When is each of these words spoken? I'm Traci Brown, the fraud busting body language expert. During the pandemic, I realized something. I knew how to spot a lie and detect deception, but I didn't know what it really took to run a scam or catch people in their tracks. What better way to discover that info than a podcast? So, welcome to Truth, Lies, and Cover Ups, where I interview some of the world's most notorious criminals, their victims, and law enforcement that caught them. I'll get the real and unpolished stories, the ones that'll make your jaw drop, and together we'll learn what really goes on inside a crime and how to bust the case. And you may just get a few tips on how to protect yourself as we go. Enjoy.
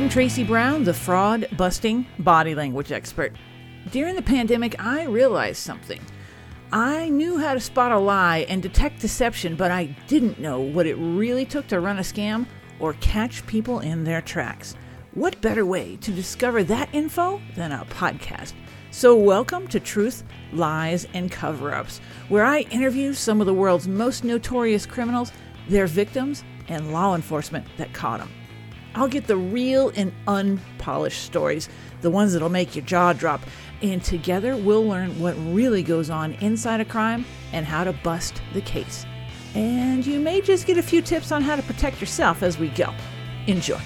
I'm 0.00 0.08
Traci 0.08 0.46
Brown, 0.46 0.84
the 0.84 0.94
fraud 0.94 1.46
busting 1.58 2.06
body 2.20 2.54
language 2.54 2.90
expert. 2.90 3.36
During 3.90 4.14
the 4.14 4.22
pandemic, 4.22 4.82
I 4.82 5.04
realized 5.04 5.58
something. 5.58 6.00
I 6.72 7.10
knew 7.10 7.36
how 7.36 7.52
to 7.52 7.60
spot 7.60 7.92
a 7.92 7.98
lie 7.98 8.46
and 8.48 8.62
detect 8.62 9.02
deception, 9.02 9.56
but 9.56 9.70
I 9.70 9.94
didn't 10.08 10.40
know 10.40 10.58
what 10.58 10.86
it 10.86 10.94
really 10.94 11.44
took 11.44 11.66
to 11.66 11.80
run 11.80 11.98
a 11.98 12.00
scam 12.00 12.46
or 12.78 12.94
catch 12.94 13.46
people 13.46 13.80
in 13.80 14.02
their 14.02 14.22
tracks. 14.22 14.74
What 15.12 15.38
better 15.42 15.66
way 15.66 15.96
to 15.96 16.12
discover 16.12 16.64
that 16.64 16.88
info 16.94 17.38
than 17.54 17.70
a 17.70 17.84
podcast? 17.90 18.54
So, 18.90 19.14
welcome 19.14 19.68
to 19.68 19.78
Truth, 19.78 20.24
Lies, 20.54 21.06
and 21.12 21.30
Cover 21.30 21.74
Ups, 21.74 22.00
where 22.30 22.46
I 22.46 22.60
interview 22.70 23.12
some 23.12 23.42
of 23.42 23.46
the 23.46 23.52
world's 23.52 23.86
most 23.86 24.24
notorious 24.24 24.86
criminals, 24.86 25.30
their 25.68 25.86
victims, 25.86 26.42
and 26.68 26.90
law 26.90 27.14
enforcement 27.14 27.66
that 27.76 27.92
caught 27.92 28.20
them. 28.20 28.30
I'll 28.94 29.08
get 29.08 29.26
the 29.26 29.36
real 29.36 29.92
and 29.96 30.12
unpolished 30.26 31.22
stories, 31.22 31.68
the 32.00 32.10
ones 32.10 32.32
that'll 32.32 32.48
make 32.48 32.74
your 32.74 32.84
jaw 32.84 33.12
drop, 33.12 33.40
and 33.82 34.02
together 34.02 34.56
we'll 34.56 34.86
learn 34.86 35.18
what 35.20 35.34
really 35.38 35.82
goes 35.82 36.10
on 36.10 36.34
inside 36.34 36.80
a 36.80 36.84
crime 36.84 37.24
and 37.52 37.66
how 37.66 37.84
to 37.84 37.92
bust 37.92 38.42
the 38.52 38.60
case. 38.60 39.06
And 39.54 40.06
you 40.06 40.20
may 40.20 40.40
just 40.40 40.66
get 40.66 40.78
a 40.78 40.82
few 40.82 41.02
tips 41.02 41.32
on 41.32 41.42
how 41.42 41.56
to 41.56 41.62
protect 41.62 42.00
yourself 42.00 42.42
as 42.42 42.58
we 42.58 42.68
go. 42.68 42.92
Enjoy. 43.46 43.80